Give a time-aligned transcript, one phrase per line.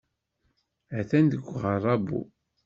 [0.99, 2.21] Atan deg uɣerrabu.